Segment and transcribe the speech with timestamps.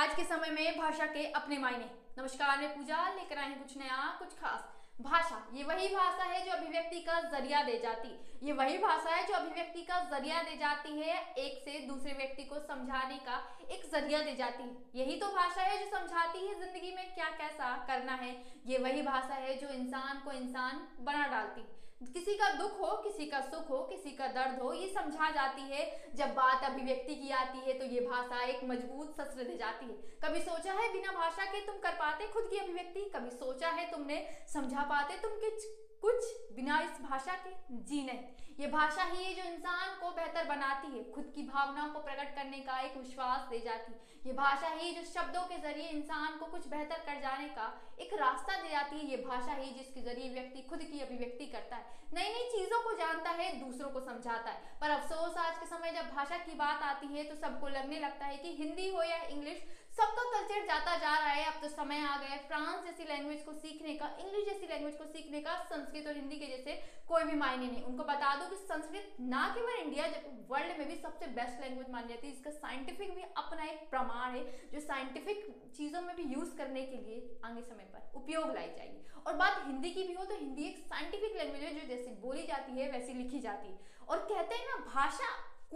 [0.00, 1.84] आज के समय में भाषा के अपने मायने।
[2.18, 4.62] नमस्कार, मैं पूजा, लेकर हैं कुछ नया, कुछ खास।
[5.00, 8.08] भाषा, ये वही भाषा है जो अभिव्यक्ति का ज़रिया दे जाती।
[8.46, 12.44] ये वही भाषा है जो अभिव्यक्ति का ज़रिया दे जाती है, एक से दूसरे व्यक्ति
[12.44, 13.36] को समझाने का
[13.70, 17.28] एक ज़रिया दे जाती है। यही तो भाषा है जो समझाती है ज़िंदगी में क्या
[17.38, 18.32] कैसा करना है।
[18.66, 21.66] ये वही भाषा है जो इंसान को इंसान बना डालती।
[22.00, 25.62] किसी का दुख हो, किसी का सुख हो, किसी का दर्द हो, ये समझा जाती
[25.62, 25.82] है।
[26.14, 29.96] जब बात अभिव्यक्ति की आती है तो ये भाषा एक मज़बूत शस्त्र दे जाती है।
[30.24, 33.04] कभी सोचा है बिना भाषा के तुम कर पाते खुद की अभिव्यक्ति?
[33.14, 35.68] कभी सोचा है तुमने समझा पाते तुम कुछ
[36.02, 37.50] कुछ बिना इस भाषा के?
[37.84, 38.20] जी नहीं।
[38.60, 42.34] ये भाषा ही है जो इंसान को बेहतर बनाती है। खुद की भावनाओं को प्रकट
[42.34, 46.38] करने का एक विश्वास दे जाती है। ये भाषा ही जो शब्दों के ज़रिए इंसान
[46.38, 47.68] को कुछ बेहतर कर जाने का
[48.00, 51.76] एक रास्ता दे जाती है। ये भाषा ही जिसके ज़रिए व्यक्ति खुद की अभिव्यक्ति करता
[51.76, 55.66] है। नई नई चीज़ों को जानता है, दूसरों को समझाता है। पर अफसोस, आज के
[55.66, 59.02] समय जब भाषा की बात आती है तो सबको लगने लगता है कि हिंदी हो
[59.02, 59.62] या इंग्लिश
[60.00, 63.42] सबका कल्चर जाता जा रहा है, अब तो समय आ गया है। फ्रांस जैसी लैंग्वेज
[63.44, 66.76] को सीखने का इंग्लिश जैसी लैंग्वेज को सीखने का, संस्कृत और हिंदी के जैसे
[67.08, 70.88] कोई भी मायने नहीं। उनको बता दो कि संस्कृत ना केवल इंडिया जब वर्ल्ड में
[70.88, 74.80] भी सबसे बेस्ट लैंग्वेज मानी जाती है, इसका साइंटिफिक भी अपना एक प्रमाण है, जो
[74.80, 75.44] साइंटिफिक
[75.76, 79.62] चीज़ों में भी यूज़ करने के लिए आगे समय पर उपयोग लाई जाएगी। और बात
[79.66, 82.90] हिंदी की भी हो तो हिंदी एक साइंटिफिक लैंग्वेज है, जो जैसे बोली जाती है,
[82.92, 85.28] वैसी लिखी जाती है। और कहते हैं ना, भाषा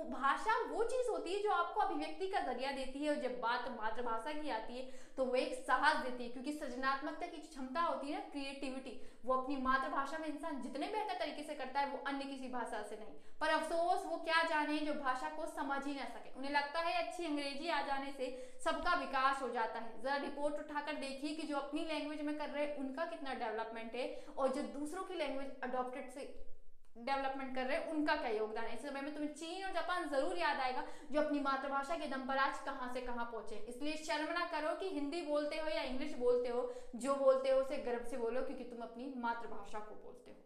[0.02, 3.68] भाषा वो चीज़ होती है जो आपको अभिव्यक्ति का ज़रिया देती है और जब बात
[3.72, 8.08] मातृभाषा की आती है तो वो एक साहस देती है, क्योंकि सृजनात्मकता की क्षमता होती
[8.08, 12.02] है ना क्रिएटिविटी वो अपनी मातृभाषा में इंसान जितने बेहतर तरीके से करता है, वो
[12.06, 15.94] अन्य किसी भाषा से नहीं। पर अफसोस, वो क्या जाने जो भाषा को समझ ही
[15.94, 18.26] ना सके। उन्हें लगता है अच्छी अंग्रेज़ी आ जाने से
[18.64, 22.48] सबका विकास हो जाता है। जरा रिपोर्ट उठाकर देखिए कि जो अपनी लैंग्वेज में कर
[22.48, 26.32] रहे हैं, उनका कितना डेवलपमेंट है और जो दूसरों की लैंग्वेज अडोप्टेड से
[26.96, 28.74] डेवलपमेंट कर रहे हैं, उनका क्या योगदान है?
[28.74, 32.26] इस समय में तुम्हें चीन और जापान ज़रूर याद आएगा, जो अपनी मातृभाषा के दम
[32.26, 35.82] पर आज कहाँ से कहाँ पहुँचे इसलिए शर्म ना करो कि हिंदी बोलते हो या
[35.82, 39.94] इंग्लिश बोलते हो, जो बोलते हो उसे गर्व से बोलो, क्योंकि तुम अपनी मातृभाषा को
[39.94, 40.36] बोलते हो।